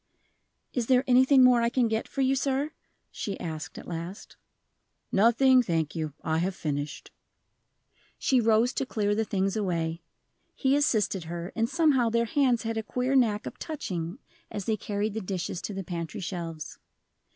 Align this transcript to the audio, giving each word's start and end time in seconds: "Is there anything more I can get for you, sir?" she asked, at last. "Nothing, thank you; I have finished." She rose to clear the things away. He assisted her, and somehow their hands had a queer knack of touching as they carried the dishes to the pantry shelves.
"Is 0.73 0.87
there 0.87 1.03
anything 1.05 1.43
more 1.43 1.61
I 1.61 1.69
can 1.69 1.87
get 1.87 2.07
for 2.07 2.21
you, 2.21 2.35
sir?" 2.35 2.71
she 3.11 3.39
asked, 3.39 3.77
at 3.77 3.87
last. 3.87 4.35
"Nothing, 5.11 5.61
thank 5.61 5.95
you; 5.95 6.13
I 6.23 6.39
have 6.39 6.55
finished." 6.55 7.11
She 8.17 8.41
rose 8.41 8.73
to 8.73 8.85
clear 8.87 9.13
the 9.13 9.25
things 9.25 9.55
away. 9.55 10.01
He 10.55 10.75
assisted 10.75 11.25
her, 11.25 11.51
and 11.55 11.69
somehow 11.69 12.09
their 12.09 12.25
hands 12.25 12.63
had 12.63 12.77
a 12.77 12.81
queer 12.81 13.13
knack 13.15 13.45
of 13.45 13.59
touching 13.59 14.17
as 14.49 14.65
they 14.65 14.75
carried 14.75 15.13
the 15.13 15.21
dishes 15.21 15.61
to 15.61 15.73
the 15.75 15.83
pantry 15.83 16.19
shelves. 16.21 16.79